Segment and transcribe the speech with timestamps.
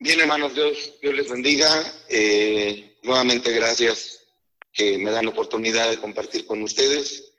[0.00, 1.68] Bien, hermanos, Dios, Dios les bendiga.
[2.08, 4.24] Eh, nuevamente, gracias
[4.72, 7.34] que me dan la oportunidad de compartir con ustedes.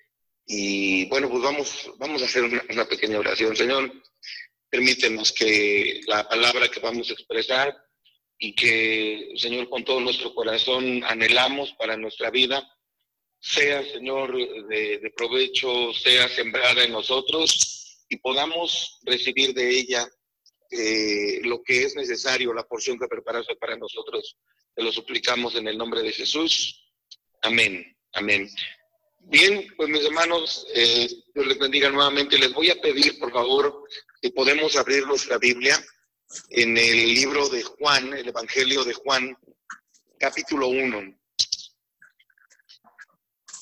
[0.46, 3.56] Y bueno, pues vamos, vamos a hacer una, pequeña oración.
[3.56, 3.90] Señor,
[4.70, 7.74] permítenos que la palabra que vamos a expresar
[8.38, 12.70] y que, Señor, con todo nuestro corazón anhelamos para nuestra vida,
[13.40, 14.36] sea, Señor,
[14.68, 20.10] de, de provecho, sea sembrada en nosotros y podamos recibir de ella
[20.72, 24.38] eh, lo que es necesario, la porción que preparaste para nosotros.
[24.76, 26.92] Te lo suplicamos en el nombre de Jesús.
[27.42, 27.98] Amén.
[28.14, 28.50] Amén.
[29.20, 32.38] Bien, pues mis hermanos, eh, Dios les bendiga nuevamente.
[32.38, 33.84] Les voy a pedir, por favor,
[34.22, 35.78] que podemos abrir nuestra Biblia
[36.50, 39.38] en el libro de Juan, el Evangelio de Juan,
[40.18, 41.20] capítulo 1.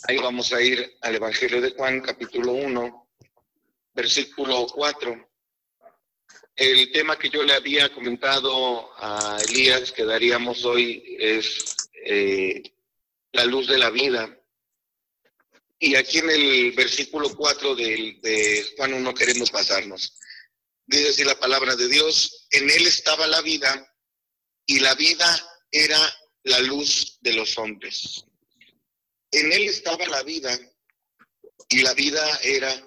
[0.07, 3.09] Ahí vamos a ir al Evangelio de Juan, capítulo 1,
[3.93, 5.26] versículo 4.
[6.57, 12.63] El tema que yo le había comentado a Elías que daríamos hoy es eh,
[13.31, 14.35] la luz de la vida.
[15.77, 20.17] Y aquí en el versículo 4 de, de Juan no queremos pasarnos.
[20.87, 23.95] Dice así la palabra de Dios, en él estaba la vida
[24.65, 25.99] y la vida era
[26.41, 28.25] la luz de los hombres.
[29.29, 30.57] En él estaba la vida
[31.69, 32.83] y la vida era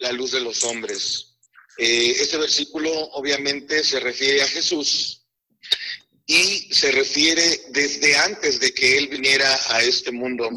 [0.00, 1.25] la luz de los hombres.
[1.78, 5.26] Eh, este versículo obviamente se refiere a Jesús
[6.26, 10.48] y se refiere desde antes de que Él viniera a este mundo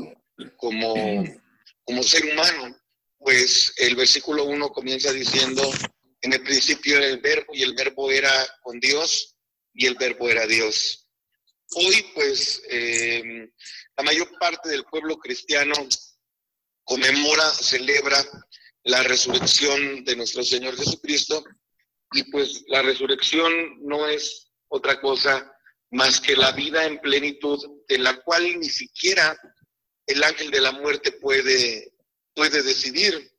[0.56, 1.26] como,
[1.84, 2.76] como ser humano.
[3.18, 5.70] Pues el versículo 1 comienza diciendo,
[6.22, 8.32] en el principio era el verbo y el verbo era
[8.62, 9.36] con Dios
[9.74, 11.08] y el verbo era Dios.
[11.76, 13.52] Hoy pues eh,
[13.96, 15.76] la mayor parte del pueblo cristiano
[16.84, 18.26] conmemora, celebra
[18.90, 21.44] la resurrección de nuestro Señor Jesucristo.
[22.12, 25.52] Y pues la resurrección no es otra cosa
[25.92, 29.38] más que la vida en plenitud, de la cual ni siquiera
[30.08, 31.94] el ángel de la muerte puede,
[32.34, 33.32] puede decidir.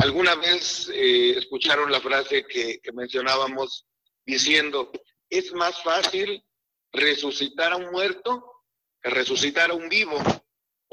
[0.00, 3.86] ¿Alguna vez eh, escucharon la frase que, que mencionábamos
[4.26, 4.92] diciendo,
[5.30, 6.44] es más fácil
[6.92, 8.64] resucitar a un muerto
[9.02, 10.22] que resucitar a un vivo?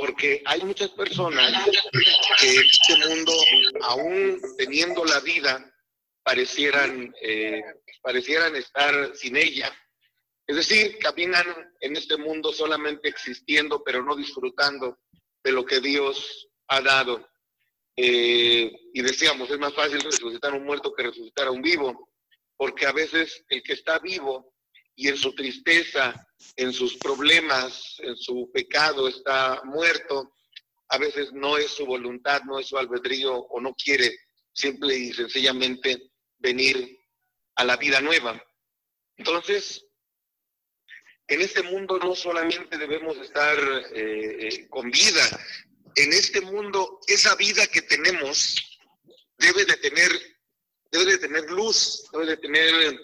[0.01, 1.63] Porque hay muchas personas
[2.39, 3.31] que en este mundo,
[3.81, 5.71] aún teniendo la vida,
[6.23, 7.61] parecieran, eh,
[8.01, 9.71] parecieran estar sin ella.
[10.47, 11.45] Es decir, caminan
[11.81, 14.97] en este mundo solamente existiendo, pero no disfrutando
[15.43, 17.29] de lo que Dios ha dado.
[17.95, 22.09] Eh, y decíamos, es más fácil resucitar a un muerto que resucitar a un vivo,
[22.57, 24.55] porque a veces el que está vivo
[25.01, 26.13] y en su tristeza,
[26.55, 30.35] en sus problemas, en su pecado está muerto,
[30.89, 34.15] a veces no es su voluntad, no es su albedrío o no quiere
[34.53, 36.99] simple y sencillamente venir
[37.55, 38.39] a la vida nueva.
[39.17, 39.83] Entonces,
[41.27, 43.57] en este mundo no solamente debemos estar
[43.95, 45.23] eh, eh, con vida,
[45.95, 48.55] en este mundo esa vida que tenemos
[49.39, 50.11] debe de tener,
[50.91, 52.99] debe de tener luz, debe de tener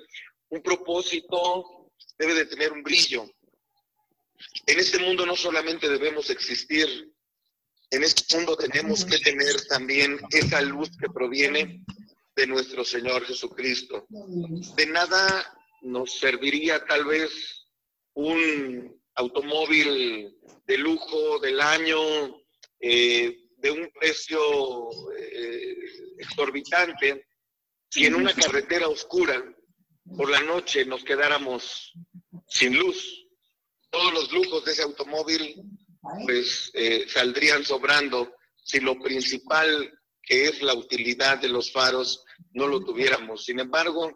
[0.49, 1.76] un propósito,
[2.17, 3.29] debe de tener un brillo.
[4.65, 7.11] En este mundo no solamente debemos existir,
[7.89, 11.83] en este mundo tenemos que tener también esa luz que proviene
[12.35, 14.05] de nuestro Señor Jesucristo.
[14.09, 17.31] De nada nos serviría tal vez
[18.13, 21.97] un automóvil de lujo del año,
[22.79, 24.39] eh, de un precio
[25.17, 25.75] eh,
[26.19, 27.25] exorbitante,
[27.89, 29.43] si en una carretera oscura
[30.15, 31.93] por la noche nos quedáramos
[32.47, 33.25] sin luz.
[33.89, 35.61] Todos los lujos de ese automóvil
[36.25, 42.67] pues eh, saldrían sobrando si lo principal que es la utilidad de los faros no
[42.67, 43.45] lo tuviéramos.
[43.45, 44.13] Sin embargo,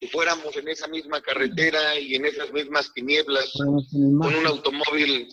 [0.00, 5.28] si fuéramos en esa misma carretera y en esas mismas tinieblas con un automóvil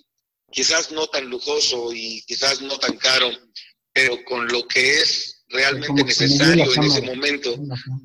[0.52, 3.30] quizás no tan lujoso y quizás no tan caro,
[3.94, 7.56] pero con lo que es realmente necesario en ese momento,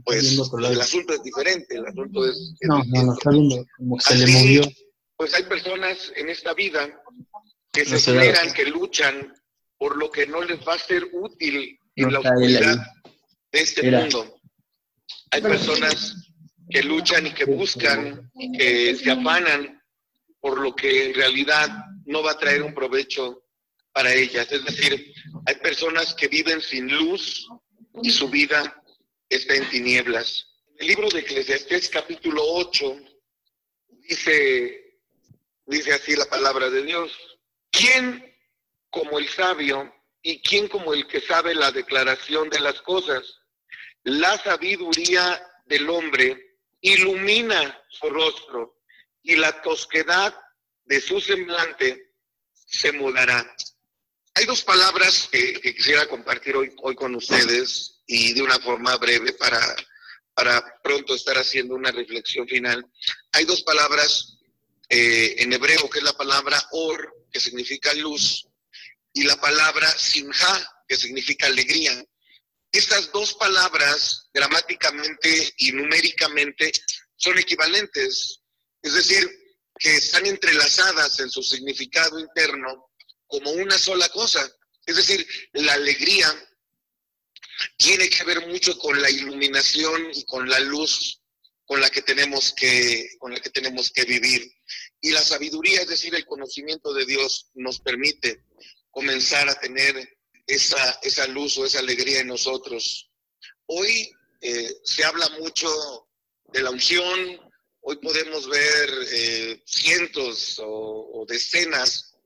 [0.05, 2.55] pues el asunto es diferente, el asunto es...
[2.63, 4.63] No, no, no, está viendo como se le movió.
[5.17, 7.03] Pues hay personas en esta vida
[7.73, 9.35] que se esperan, que luchan
[9.79, 12.77] por lo que no les va a ser útil en la oscuridad
[13.53, 14.41] de este mundo.
[15.31, 16.17] Hay personas
[16.69, 19.81] que luchan y que buscan y que se afanan
[20.41, 21.69] por lo que en realidad
[22.07, 23.43] no va a traer un provecho
[23.93, 24.51] para ellas.
[24.51, 25.13] Es decir,
[25.47, 27.49] hay personas que viven sin luz
[28.03, 28.83] y su vida
[29.29, 30.47] está en tinieblas.
[30.79, 32.97] El libro de Eclesiastés capítulo 8
[34.09, 34.99] dice,
[35.67, 37.13] dice así la palabra de Dios.
[37.71, 38.35] ¿Quién
[38.91, 43.23] como el sabio y quién como el que sabe la declaración de las cosas?
[44.03, 48.81] La sabiduría del hombre ilumina su rostro
[49.23, 50.35] y la tosquedad
[50.85, 52.15] de su semblante
[52.53, 53.55] se mudará.
[54.35, 59.33] Hay dos palabras que, quisiera compartir hoy, hoy con ustedes y de una forma breve
[59.33, 59.61] para,
[60.35, 62.85] para pronto estar haciendo una reflexión final.
[63.33, 64.39] Hay dos palabras
[64.89, 68.47] eh, en hebreo, que es la palabra or, que significa luz,
[69.13, 72.05] y la palabra simha, que significa alegría.
[72.73, 76.71] Estas dos palabras, gramáticamente y numéricamente,
[77.17, 78.41] son equivalentes,
[78.81, 79.29] es decir,
[79.79, 82.91] que están entrelazadas en su significado interno
[83.31, 84.47] como una sola cosa.
[84.85, 86.29] Es decir, la alegría
[87.77, 91.21] tiene que ver mucho con la iluminación y con la luz
[91.71, 94.53] con la que tenemos que, con la que, tenemos que vivir.
[95.01, 98.43] Y la sabiduría, es decir, el conocimiento de Dios, nos permite
[98.91, 100.19] comenzar a tener
[100.49, 103.13] esa, esa luz o esa alegría en nosotros.
[103.67, 104.11] Hoy
[104.41, 106.09] eh, se habla mucho
[106.53, 107.39] de la unción,
[107.83, 112.17] hoy podemos ver eh, cientos o, decenas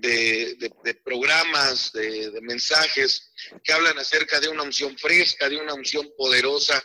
[0.00, 3.32] de, programas, de, mensajes
[3.62, 6.82] que hablan acerca de una unción fresca, de una unción poderosa,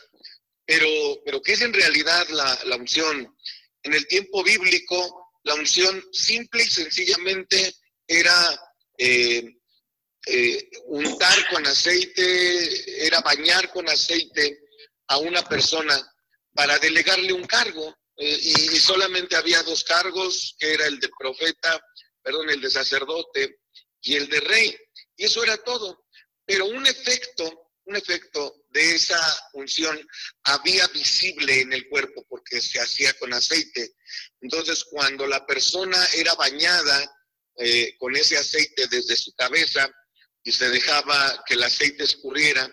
[0.64, 0.88] pero,
[1.24, 3.34] pero ¿qué es en realidad la, unción?
[3.82, 7.74] En el tiempo bíblico, la unción simple y sencillamente
[8.06, 8.60] era
[8.98, 9.44] eh,
[10.26, 14.60] eh, untar con aceite, era bañar con aceite
[15.06, 15.96] a una persona
[16.52, 17.94] para delegarle un cargo.
[18.16, 21.80] Eh, y, solamente había dos cargos, que era el de profeta,
[22.26, 23.60] perdón, el de sacerdote
[24.02, 24.76] y el de rey.
[25.16, 26.06] Y eso era todo.
[26.44, 29.20] Pero un efecto, un efecto de esa
[29.52, 29.96] unción
[30.42, 33.92] había visible en el cuerpo porque se hacía con aceite.
[34.40, 37.14] Entonces, cuando la persona era bañada
[37.58, 39.88] eh, con ese aceite desde su cabeza
[40.42, 42.68] y se dejaba que el aceite escurriera,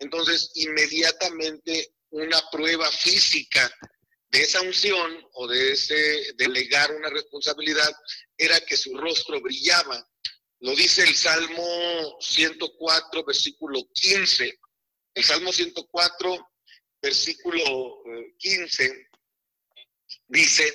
[0.00, 3.72] entonces inmediatamente una prueba física
[4.30, 7.90] de esa unción o de ese delegar una responsabilidad
[8.36, 10.06] era que su rostro brillaba.
[10.60, 14.58] Lo dice el Salmo 104, versículo 15.
[15.14, 16.52] El Salmo 104,
[17.00, 18.02] versículo
[18.38, 19.08] 15, eh,
[20.28, 20.74] dice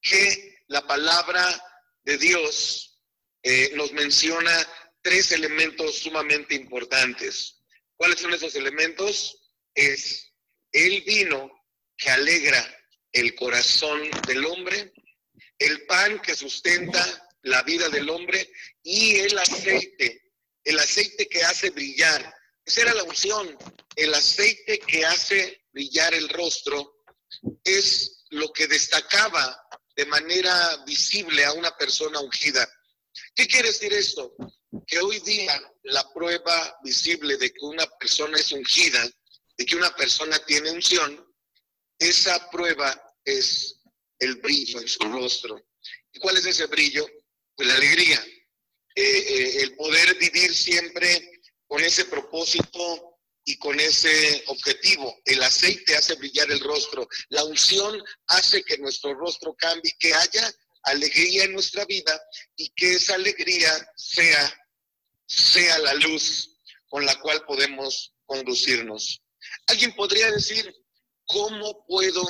[0.00, 1.62] que la palabra
[2.02, 3.00] de Dios
[3.42, 4.52] eh, nos menciona
[5.02, 7.62] tres elementos sumamente importantes.
[7.96, 9.52] ¿Cuáles son esos elementos?
[9.74, 10.32] Es
[10.72, 11.50] el vino
[11.96, 12.79] que alegra
[13.12, 14.92] el corazón del hombre,
[15.58, 18.50] el pan que sustenta la vida del hombre
[18.82, 20.32] y el aceite,
[20.64, 22.34] el aceite que hace brillar.
[22.64, 23.56] Esa era la unción,
[23.96, 27.04] el aceite que hace brillar el rostro
[27.64, 29.56] es lo que destacaba
[29.96, 32.68] de manera visible a una persona ungida.
[33.34, 34.34] ¿Qué quiere decir esto?
[34.86, 39.08] Que hoy día la prueba visible de que una persona es ungida,
[39.56, 41.29] de que una persona tiene unción,
[42.00, 43.80] esa prueba es
[44.18, 45.62] el brillo en su rostro.
[46.12, 47.06] ¿Y cuál es ese brillo?
[47.54, 48.24] Pues la alegría,
[48.94, 55.14] eh, eh, el poder vivir siempre con ese propósito y con ese objetivo.
[55.24, 60.52] El aceite hace brillar el rostro, la unción hace que nuestro rostro cambie, que haya
[60.84, 62.20] alegría en nuestra vida
[62.56, 64.58] y que esa alegría sea,
[65.26, 66.56] sea la luz
[66.88, 69.22] con la cual podemos conducirnos.
[69.66, 70.74] Alguien podría decir,
[71.32, 72.22] ¿cómo puedo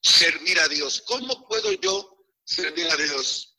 [0.00, 1.02] servir a Dios?
[1.06, 3.54] ¿Cómo puedo yo servir a Dios?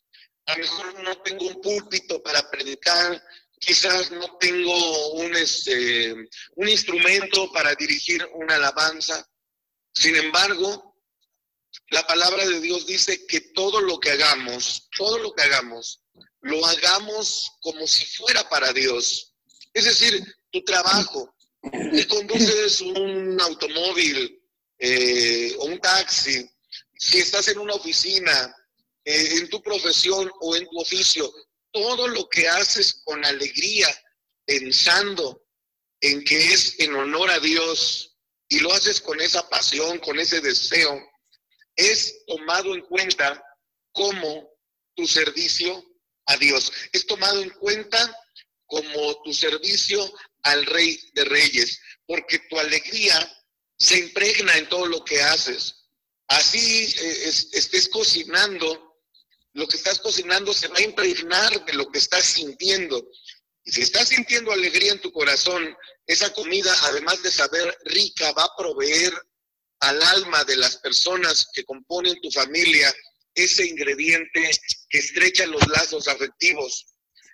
[0.45, 3.23] A lo mejor no tengo un púlpito para predicar,
[3.59, 6.13] quizás no tengo un, este,
[6.55, 9.27] un instrumento para dirigir una alabanza.
[9.93, 10.97] Sin embargo,
[11.89, 16.01] la palabra de Dios dice que todo lo que hagamos, todo lo que hagamos,
[16.41, 19.33] lo hagamos como si fuera para Dios.
[19.73, 21.33] Es decir, tu trabajo,
[21.71, 24.41] si conduces un automóvil
[24.77, 26.49] eh, o un taxi,
[26.97, 28.55] si estás en una oficina,
[29.05, 31.31] eh, en tu profesión o en tu oficio,
[31.71, 33.87] todo lo que haces con alegría,
[34.45, 35.45] pensando
[36.01, 38.17] en que es en honor a Dios
[38.49, 41.01] y lo haces con esa pasión, con ese deseo,
[41.75, 43.43] es tomado en cuenta
[43.91, 44.49] como
[44.95, 45.83] tu servicio
[46.25, 46.71] a Dios.
[46.91, 48.15] Es tomado en cuenta
[48.65, 53.17] como tu servicio al Rey de Reyes, porque tu alegría
[53.77, 55.75] se impregna en todo lo que haces.
[56.27, 58.97] Así eh, estés cocinando,
[59.53, 63.09] lo que estás cocinando se va a impregnar de lo que estás sintiendo.
[63.65, 68.43] Y si estás sintiendo alegría en tu corazón, esa comida, además de saber rica, va
[68.43, 69.13] a proveer
[69.79, 72.93] al alma de las personas que componen tu familia
[73.35, 74.51] ese ingrediente
[74.89, 76.85] que estrecha los lazos afectivos.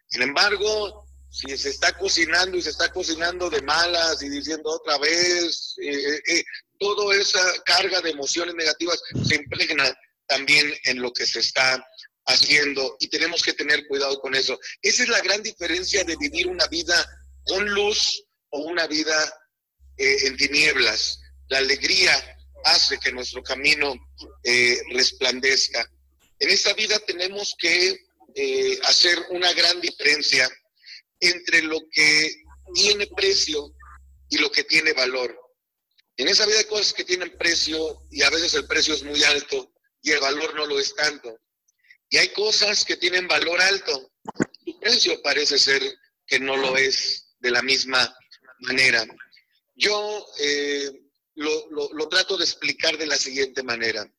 [0.07, 4.97] Sin embargo, si se está cocinando y se está cocinando de malas y diciendo otra
[4.97, 6.43] vez, eh, eh, eh,
[6.79, 9.95] toda esa carga de emociones negativas se impregna
[10.27, 11.83] también en lo que se está
[12.25, 14.57] haciendo y tenemos que tener cuidado con eso.
[14.81, 16.95] Esa es la gran diferencia de vivir una vida
[17.45, 19.33] con luz o una vida
[19.97, 21.19] eh, en tinieblas.
[21.49, 22.13] La alegría
[22.63, 23.95] hace que nuestro camino
[24.43, 25.89] eh, resplandezca.
[26.39, 28.05] En esta vida tenemos que
[28.35, 30.49] eh, hacer una gran diferencia
[31.19, 33.75] entre lo que tiene precio
[34.29, 35.37] y lo que tiene valor.
[36.17, 39.23] En esa vida hay cosas que tienen precio y a veces el precio es muy
[39.23, 41.39] alto y el valor no lo es tanto.
[42.09, 44.11] Y hay cosas que tienen valor alto.
[44.65, 45.81] Su precio parece ser
[46.25, 48.15] que no lo es de la misma
[48.59, 49.05] manera.
[49.75, 50.91] Yo eh,
[51.35, 54.11] lo, trato de explicar de la siguiente manera.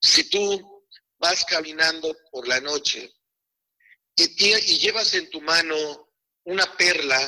[0.00, 0.84] Si tú
[1.18, 3.12] vas caminando por la noche
[4.16, 6.10] y, llevas en tu mano
[6.44, 7.20] una perla,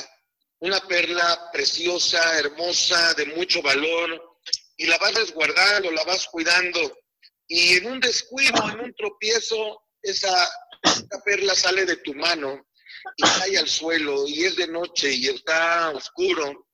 [0.59, 4.39] una perla preciosa, hermosa, de mucho valor,
[4.77, 6.97] y la vas resguardando, la vas cuidando,
[7.47, 10.49] y en un descuido, en un tropiezo, esa,
[11.25, 12.67] perla sale de tu mano
[13.15, 16.67] y cae al suelo y es de noche y está oscuro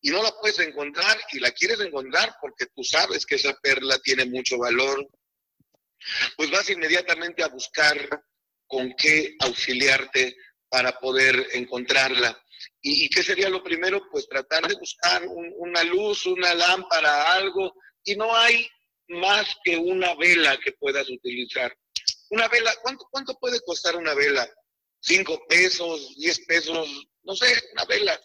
[0.00, 3.98] y no la puedes encontrar y la quieres encontrar porque tú sabes que esa perla
[3.98, 5.06] tiene mucho valor,
[6.36, 8.22] pues vas inmediatamente a buscar
[8.70, 10.36] con qué auxiliarte
[10.68, 12.40] para poder encontrarla.
[12.80, 14.00] ¿Y, qué sería lo primero?
[14.10, 17.74] Pues tratar de buscar una luz, una lámpara, algo,
[18.04, 18.66] y no hay
[19.08, 21.76] más que una vela que puedas utilizar.
[22.30, 24.48] Una vela, ¿cuánto, cuánto puede costar una vela?
[25.00, 26.88] ¿Cinco pesos, diez pesos?
[27.24, 28.20] No sé, una vela.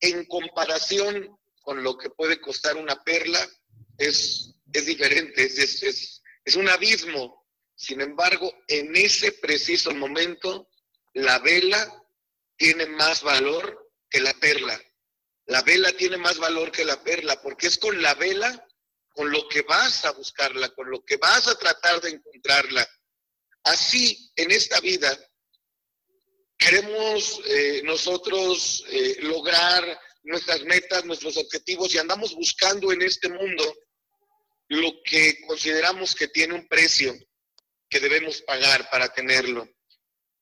[0.00, 3.48] En comparación con lo que puede costar una perla,
[3.96, 7.43] es, es diferente, es, es, es un abismo.
[7.76, 10.68] Sin embargo, en ese preciso momento,
[11.12, 12.02] la vela
[12.56, 14.80] tiene más valor que la perla.
[15.46, 18.66] La vela tiene más valor que la perla, porque es con la vela
[19.14, 22.88] con lo que vas a buscarla, con lo que vas a tratar de encontrarla.
[23.62, 25.16] Así, en esta vida,
[26.58, 33.74] queremos eh, nosotros eh, lograr nuestras metas, nuestros objetivos y andamos buscando en este mundo
[34.68, 37.14] lo que consideramos que tiene un precio
[37.94, 39.68] que debemos pagar para tenerlo.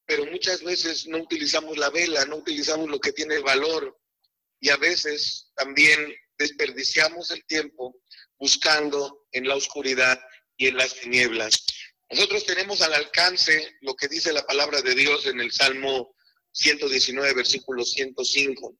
[0.07, 4.01] Pero muchas veces no utilizamos la vela, no utilizamos lo que tiene valor
[4.59, 8.01] y a veces también desperdiciamos el tiempo
[8.39, 10.19] buscando en la oscuridad
[10.57, 11.63] y en las tinieblas.
[12.09, 16.17] Nosotros tenemos al alcance lo que dice la palabra de Dios en el Salmo
[16.53, 18.79] 119, versículo 105.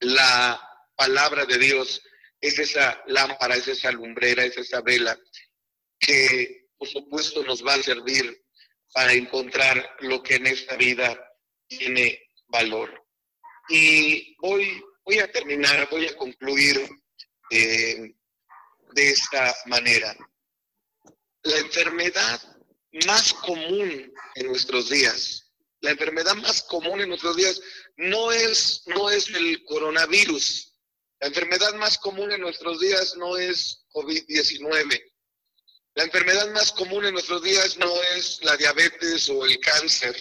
[0.00, 0.60] La
[0.94, 2.02] palabra de Dios
[2.42, 5.18] es esa lámpara, es esa lumbrera, es esa vela
[5.98, 8.44] que por supuesto nos va a servir
[8.92, 11.18] para encontrar lo que en esta vida
[11.66, 13.04] tiene valor.
[13.68, 16.88] Y voy, voy a terminar, voy a concluir
[17.50, 18.14] eh,
[18.92, 20.16] de esta manera.
[21.42, 22.40] La enfermedad
[23.06, 25.48] más común en nuestros días,
[25.80, 27.60] la enfermedad más común en nuestros días
[27.96, 30.74] no es, no es el coronavirus.
[31.20, 35.02] La enfermedad más común en nuestros días no es COVID-19.
[35.98, 40.16] La enfermedad más común en nuestros días no es la diabetes o el cáncer.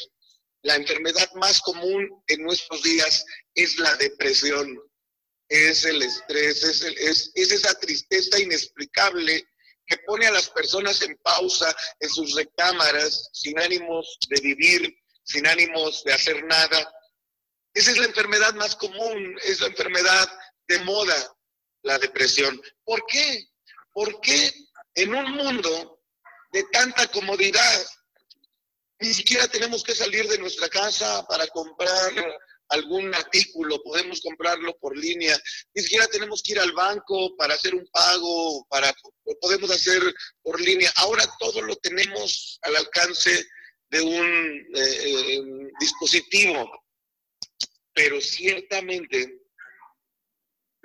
[0.64, 4.76] La enfermedad más común en nuestros días es la depresión
[5.50, 9.48] es el estrés, es, es, es esa tristeza inexplicable
[9.86, 15.46] que pone a las personas en pausa en sus recámaras, sin ánimos de vivir, sin
[15.46, 16.92] ánimos de hacer nada.
[17.72, 20.28] Esa es la enfermedad más común, es la enfermedad
[20.68, 21.38] de moda,
[21.84, 22.60] la depresión.
[22.84, 23.48] ¿Por qué?
[23.94, 24.67] Porque
[24.98, 26.02] en un mundo
[26.52, 27.86] de tanta comodidad,
[29.00, 32.14] ni siquiera tenemos que salir de nuestra casa para comprar
[32.70, 35.40] algún artículo, podemos comprarlo por línea,
[35.76, 38.92] ni siquiera tenemos que ir al banco para hacer un pago, para
[39.40, 40.02] podemos hacer
[40.42, 40.92] por línea.
[40.96, 43.48] Ahora todo lo tenemos al alcance
[43.90, 44.26] de un
[44.76, 45.42] eh, eh,
[45.80, 46.70] dispositivo,
[47.94, 49.47] pero ciertamente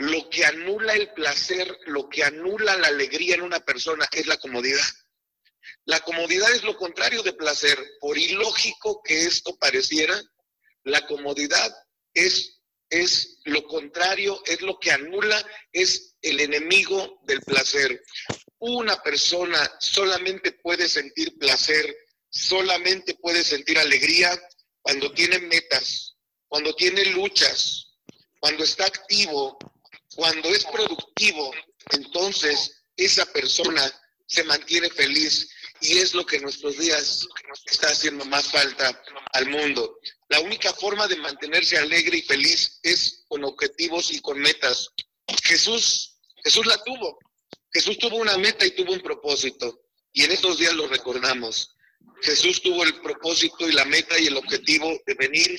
[0.03, 4.37] lo que anula el placer, lo que anula la alegría en una persona es la
[4.37, 4.85] comodidad.
[5.85, 10.21] La comodidad es lo contrario de placer, por ilógico que esto pareciera,
[10.83, 11.73] la comodidad
[12.15, 15.41] es, es lo contrario, es lo que anula,
[15.73, 18.03] es el enemigo del placer.
[18.59, 21.97] Una persona solamente puede sentir placer,
[22.29, 24.37] solamente puede sentir alegría
[24.81, 26.17] cuando tiene metas,
[26.49, 27.87] cuando tiene luchas,
[28.41, 29.57] cuando está activo,
[30.15, 31.53] cuando es productivo.
[31.91, 33.93] Entonces esa persona
[34.27, 35.51] se mantiene feliz
[35.81, 37.27] y es lo que en nuestros días
[37.67, 39.03] está haciendo más falta
[39.33, 39.99] al mundo.
[40.29, 44.89] La única forma de mantenerse alegre y feliz es con objetivos y con metas.
[45.45, 47.19] Jesús, Jesús la tuvo.
[47.73, 49.83] Jesús tuvo una meta y tuvo un propósito.
[50.13, 51.75] Y en estos días lo recordamos.
[52.23, 55.57] Jesús tuvo el propósito y la meta y el objetivo de venir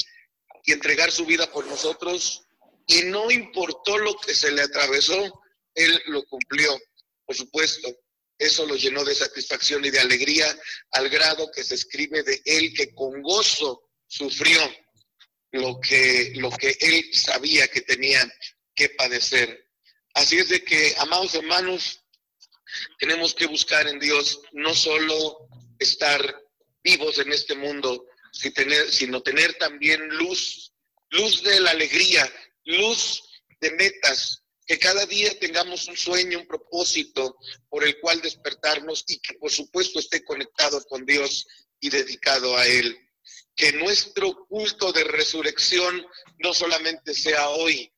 [0.64, 2.43] y entregar su vida por nosotros
[2.88, 5.42] y no importó lo que se le atravesó,
[5.74, 6.78] Él lo cumplió.
[7.26, 7.90] Por supuesto,
[8.38, 10.58] eso lo llenó de satisfacción y de alegría
[10.92, 14.60] al grado que se escribe de Él que con gozo sufrió
[15.52, 18.32] lo que, lo que Él sabía que tenía
[18.76, 19.70] que padecer.
[20.14, 22.02] Así es de que, amados hermanos,
[23.00, 25.48] tenemos que buscar en Dios no solo
[25.80, 26.42] estar
[26.84, 28.06] vivos en este mundo,
[28.90, 30.74] sino tener también luz,
[31.12, 32.32] luz de la alegría,
[32.66, 33.24] luz
[33.60, 37.38] de metas, que cada día tengamos un sueño, un propósito
[37.70, 41.46] por el cual despertarnos y que por supuesto esté conectado con Dios
[41.80, 42.98] y dedicado a Él.
[43.56, 46.06] Que nuestro culto de resurrección
[46.40, 47.94] no solamente sea hoy,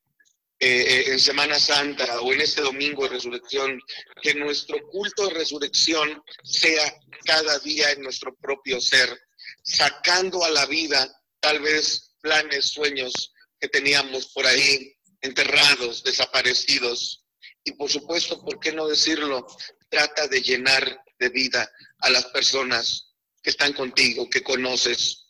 [0.58, 3.78] eh, eh, en Semana Santa o en este domingo de resurrección,
[4.22, 9.20] que nuestro culto de resurrección sea cada día en nuestro propio ser,
[9.62, 13.34] sacando a la vida tal vez planes, sueños
[13.68, 17.24] teníamos por ahí enterrados, desaparecidos.
[17.64, 19.46] Y por supuesto, ¿por qué no decirlo?
[19.88, 21.70] Trata de llenar de vida
[22.00, 25.26] a las personas que están contigo, que conoces.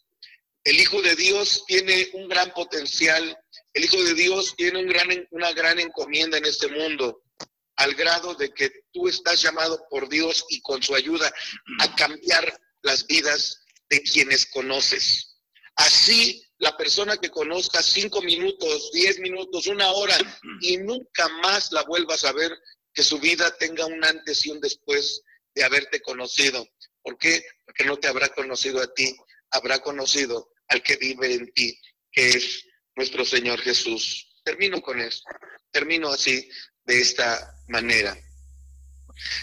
[0.65, 3.39] El Hijo de Dios tiene un gran potencial,
[3.73, 7.23] el Hijo de Dios tiene un gran, una gran encomienda en este mundo,
[7.77, 11.33] al grado de que tú estás llamado por Dios y con su ayuda
[11.81, 15.36] a cambiar las vidas de quienes conoces.
[15.77, 20.17] Así la persona que conozca cinco minutos, diez minutos, una hora
[20.61, 22.53] y nunca más la vuelvas a ver,
[22.95, 25.23] que su vida tenga un antes y un después
[25.55, 26.67] de haberte conocido.
[27.03, 27.45] ¿Por qué?
[27.65, 29.15] Porque no te habrá conocido a ti,
[29.51, 31.79] habrá conocido al que vive en ti,
[32.11, 32.65] que es
[32.95, 34.41] nuestro Señor Jesús.
[34.43, 35.29] Termino con esto,
[35.71, 36.49] termino así,
[36.85, 38.17] de esta manera.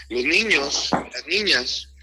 [0.08, 1.93] Los niños, las niñas,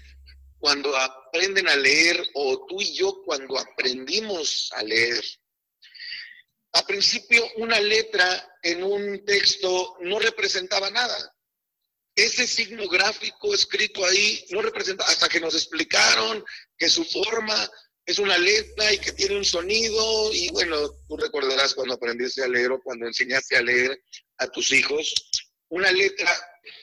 [0.62, 5.20] cuando aprenden a leer o tú y yo cuando aprendimos a leer.
[6.74, 11.34] A principio una letra en un texto no representaba nada.
[12.14, 16.44] Ese signo gráfico escrito ahí no representa, hasta que nos explicaron
[16.78, 17.68] que su forma
[18.06, 20.32] es una letra y que tiene un sonido.
[20.32, 24.00] Y bueno, tú recordarás cuando aprendiste a leer o cuando enseñaste a leer
[24.38, 25.12] a tus hijos,
[25.70, 26.30] una letra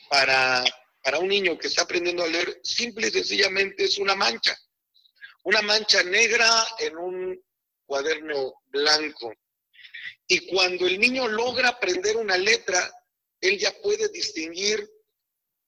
[0.10, 0.65] para
[1.03, 4.57] para un niño que está aprendiendo a leer, simple y sencillamente es una mancha.
[5.43, 7.43] Una mancha negra en un
[7.85, 9.33] cuaderno blanco.
[10.27, 12.91] Y cuando el niño logra aprender una letra,
[13.41, 14.88] él ya puede distinguir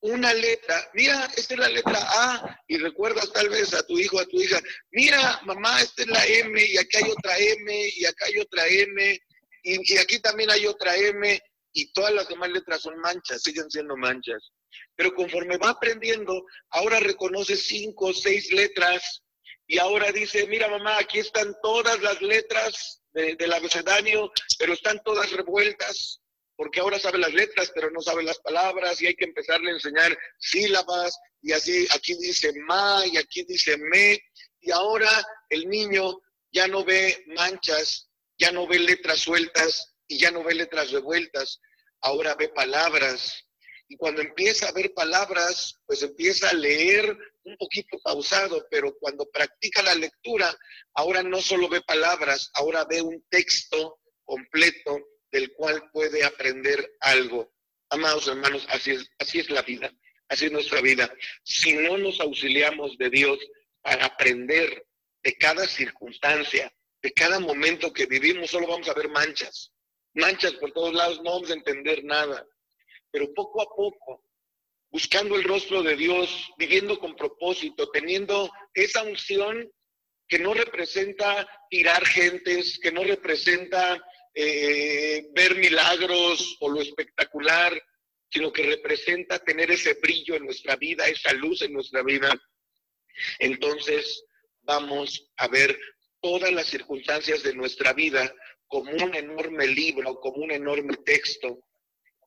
[0.01, 0.89] una letra.
[0.93, 2.59] Mira, esta es la letra A.
[2.67, 4.59] Y recuerdas tal vez a tu hijo, a tu hija,
[4.91, 8.67] mira, mamá, esta es la M y aquí hay otra M y acá hay otra
[8.67, 9.19] M
[9.63, 11.41] y, y aquí también hay otra M
[11.73, 14.51] y todas las demás letras son manchas, siguen siendo manchas.
[14.95, 19.23] Pero conforme va aprendiendo, ahora reconoce cinco o seis letras
[19.67, 25.31] y ahora dice, mira mamá, aquí están todas las letras del abecedario, pero están todas
[25.31, 26.21] revueltas,
[26.55, 29.75] porque ahora sabe las letras, pero no sabe las palabras y hay que empezarle a
[29.75, 34.19] enseñar sílabas y así, aquí dice ma y aquí dice me,
[34.59, 35.09] y ahora
[35.49, 36.19] el niño
[36.51, 41.59] ya no ve manchas, ya no ve letras sueltas y ya no ve letras revueltas,
[42.01, 43.45] ahora ve palabras
[43.91, 49.29] y cuando empieza a ver palabras, pues empieza a leer un poquito pausado, pero cuando
[49.29, 50.57] practica la lectura,
[50.93, 54.97] ahora no solo ve palabras, ahora ve un texto completo
[55.29, 57.53] del cual puede aprender algo.
[57.89, 59.91] Amados hermanos, así es, así es la vida,
[60.29, 61.13] así es nuestra vida.
[61.43, 63.39] Si no nos auxiliamos de Dios
[63.81, 64.87] para aprender
[65.21, 69.73] de cada circunstancia, de cada momento que vivimos, solo vamos a ver manchas,
[70.13, 72.47] manchas por todos lados, no vamos a entender nada
[73.11, 74.23] pero poco a poco,
[74.89, 79.69] buscando el rostro de Dios, viviendo con propósito, teniendo esa unción
[80.27, 84.01] que no representa tirar gentes, que no representa
[84.33, 87.81] eh, ver milagros o lo espectacular,
[88.29, 92.33] sino que representa tener ese brillo en nuestra vida, esa luz en nuestra vida.
[93.39, 94.23] Entonces
[94.61, 95.77] vamos a ver
[96.21, 98.33] todas las circunstancias de nuestra vida
[98.67, 101.59] como un enorme libro, como un enorme texto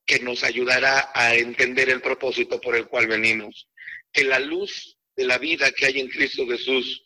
[0.07, 3.69] que nos ayudará a entender el propósito por el cual venimos.
[4.13, 7.05] Que la luz de la vida que hay en Cristo Jesús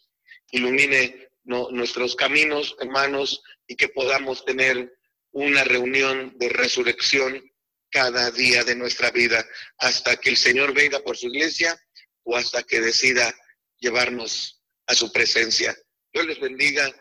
[0.50, 4.92] ilumine nuestros caminos, hermanos, y que podamos tener
[5.30, 7.42] una reunión de resurrección
[7.90, 9.46] cada día de nuestra vida,
[9.78, 11.78] hasta que el Señor venga por su iglesia
[12.24, 13.34] o hasta que decida
[13.78, 15.76] llevarnos a su presencia.
[16.12, 16.92] Dios les bendiga